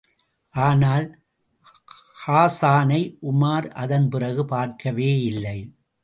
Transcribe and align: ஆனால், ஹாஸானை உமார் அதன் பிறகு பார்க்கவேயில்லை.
ஆனால், 0.49 1.23
ஹாஸானை 2.27 3.17
உமார் 3.31 3.67
அதன் 3.69 4.09
பிறகு 4.09 4.43
பார்க்கவேயில்லை. 4.43 5.71